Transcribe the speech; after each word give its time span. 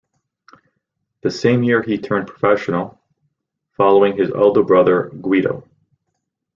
The 1.21 1.29
same 1.29 1.61
year 1.61 1.83
he 1.83 1.99
turned 1.99 2.25
professional, 2.27 2.99
following 3.77 4.17
his 4.17 4.31
elder 4.31 4.63
brother 4.63 5.09
Guido. 5.09 5.69